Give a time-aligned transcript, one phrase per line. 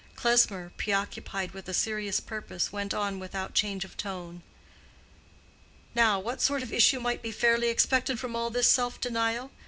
[0.15, 4.41] Klesmer, preoccupied with a serious purpose, went on without change of tone.
[5.93, 9.51] "Now, what sort of issue might be fairly expected from all this self denial?